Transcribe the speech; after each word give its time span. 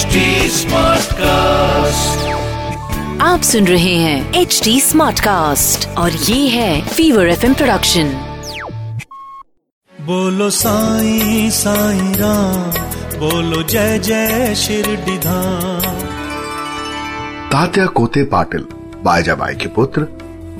HD 0.00 0.20
Smartcast. 0.48 2.20
आप 3.22 3.40
सुन 3.42 3.66
रहे 3.66 3.94
हैं 3.94 4.34
एच 4.34 4.60
डी 4.64 4.80
स्मार्ट 4.80 5.20
कास्ट 5.20 5.88
और 5.88 6.12
ये 6.12 6.48
है 6.48 6.88
फीवर 6.88 7.28
एफ़ 7.28 7.46
प्रोडक्शन 7.46 8.12
बोलो 9.92 10.50
साईं 10.50 11.50
साईं 11.50 12.14
राम 12.14 12.70
बोलो 13.18 13.62
जय 13.62 13.98
जय 13.98 14.54
शिरडीधाम 14.54 15.80
तात्या 17.52 17.86
कोते 17.86 18.24
पाटिल 18.24 18.66
बाईजाबाई 19.04 19.54
के 19.54 19.68
पुत्र 19.68 20.02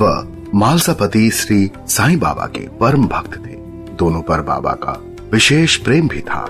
व 0.00 0.12
मालसापति 0.54 1.30
श्री 1.30 1.70
साईं 1.88 2.18
बाबा 2.18 2.46
के 2.46 2.68
परम 2.80 3.06
भक्त 3.08 3.36
थे। 3.36 3.56
दोनों 3.96 4.22
पर 4.22 4.40
बाबा 4.42 4.72
का 4.72 5.00
विशेष 5.32 5.76
प्रेम 5.76 6.08
भी 6.08 6.20
था। 6.20 6.46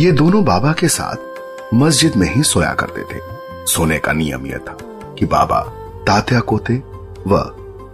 ये 0.00 0.12
दोनों 0.12 0.44
बाबा 0.44 0.72
के 0.72 0.88
साथ 0.88 1.27
मस्जिद 1.74 2.16
में 2.16 2.34
ही 2.34 2.42
सोया 2.42 2.72
करते 2.74 3.02
थे। 3.02 3.20
सोने 3.66 3.98
का 3.98 4.12
नियम 4.12 4.46
यह 4.46 4.58
था 4.58 4.76
कि 5.18 5.26
बाबा 5.26 5.60
तात्या 6.06 6.40
कोते 6.40 6.74
व 7.26 7.36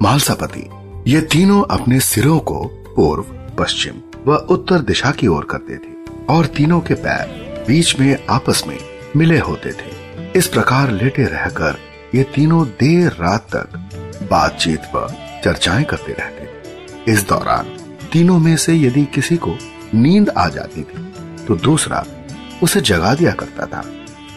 मालसापति। 0.02 0.68
ये 1.06 1.20
तीनों 1.20 1.62
अपने 1.70 2.00
सिरों 2.00 2.38
को 2.38 2.64
पूर्व, 2.96 3.22
पश्चिम 3.58 3.94
व 4.26 4.34
उत्तर 4.34 4.78
दिशा 4.78 5.10
की 5.10 5.26
ओर 5.26 5.44
करते 5.44 5.76
थे 5.76 5.92
और 6.28 6.46
तीनों 6.46 6.80
के 6.80 6.94
पैर 6.94 7.64
बीच 7.68 7.98
में 8.00 8.26
आपस 8.30 8.64
में 8.66 8.78
मिले 9.16 9.38
होते 9.38 9.72
थे। 9.72 9.92
इस 10.36 10.48
प्रकार 10.48 10.90
लेटे 10.90 11.24
रहकर 11.24 11.78
ये 12.14 12.22
तीनों 12.22 12.66
देर 12.66 13.12
रात 13.12 13.56
तक 13.56 13.76
बातचीत 14.30 14.80
व 14.94 15.08
चर्चाएँ 15.44 15.84
करते 15.84 16.12
रहते 16.12 16.44
थे। 16.44 17.12
इस 17.12 17.28
दौरान 17.28 17.64
तीनों 18.12 18.38
में 18.38 18.56
से 18.56 18.74
यदि 18.74 19.04
किसी 19.04 19.36
को 19.36 19.56
नींद 19.94 20.28
आ 20.28 20.48
जाती 20.48 20.82
थी 20.82 21.12
तो 21.46 21.56
दूसरा 21.56 22.04
उसे 22.64 22.80
जगा 22.82 23.14
दिया 23.14 23.32
करता 23.34 23.66
था। 23.66 23.82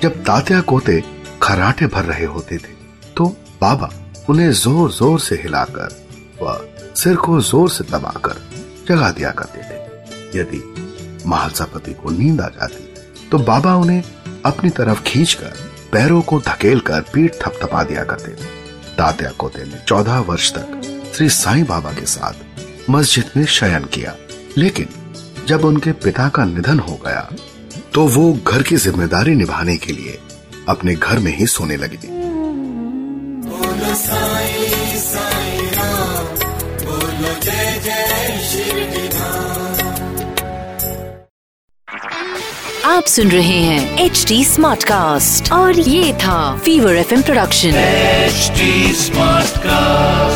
जब 0.01 0.23
तात्या 0.25 0.61
कोते 0.63 1.01
खराटे 1.41 1.87
भर 1.87 2.03
रहे 2.05 2.25
होते 2.27 2.57
थे 2.57 2.75
तो 3.15 3.25
बाबा 3.61 3.89
उन्हें 4.29 4.51
ज़ोर 4.53 4.91
ज़ोर 4.91 5.19
से 5.19 5.35
हिलाकर 5.43 5.95
व 6.41 6.57
सिर 6.95 7.15
को 7.17 7.39
ज़ोर 7.43 7.69
से 7.69 7.83
दबाकर 7.85 8.41
जगा 8.89 9.09
दिया 9.11 9.31
करते 9.31 9.61
थे। 9.61 10.39
यदि 10.39 10.61
महालसापति 11.25 11.93
को 11.93 12.09
नींद 12.11 12.41
आ 12.41 12.47
जाती 12.49 13.29
तो 13.29 13.37
बाबा 13.45 13.75
उन्हें 13.75 14.03
अपनी 14.45 14.69
तरफ़ 14.71 15.01
खींचकर, 15.03 15.53
पैरों 15.91 16.21
को 16.21 16.39
धकेल 16.41 16.79
कर 16.81 17.01
पीठ 17.13 17.35
थपथपा 17.35 17.83
दिया 17.83 18.03
करते 18.03 18.31
थे। 18.33 18.55
तात्या 18.97 19.31
कोते 19.39 19.63
ने 19.63 19.83
चौदह 19.87 20.19
वर्ष 20.27 20.51
तक 20.53 21.11
श्री 21.15 21.29
साईं 21.31 21.65
बाबा 21.65 21.91
के 21.93 22.05
साथ 22.07 22.89
मस्जिद 22.89 23.31
में 23.37 23.45
शयन 23.47 23.85
किया। 23.93 24.15
लेकिन 24.57 24.87
जब 25.47 25.65
उनके 25.65 25.91
पिता 25.99 26.27
का 26.29 26.45
निधन 26.45 26.79
हो 26.79 26.95
गया 27.05 27.29
तो 27.97 28.03
वो 28.07 28.23
घर 28.47 28.61
की 28.63 28.75
ज़िम्मेदारी 28.75 29.33
निभाने 29.35 29.75
के 29.77 29.93
लिए 29.93 30.17
अपने 30.69 30.93
घर 30.95 31.19
में 31.19 31.31
ही 31.37 31.45
सोने 31.47 31.77
लगे 31.77 31.97
आप 42.85 43.05
सुन 43.05 43.31
रहे 43.31 43.59
हैं 43.61 44.05
एच 44.05 44.25
डी 44.27 44.43
स्मार्ट 44.45 44.83
कास्ट 44.83 45.51
और 45.51 45.79
ये 45.79 46.13
था 46.13 46.39
Fever 46.57 46.95
F 46.95 47.13
production 47.21 47.75
H 47.75 48.51
smart 48.97 49.57
Smartcast. 49.57 50.26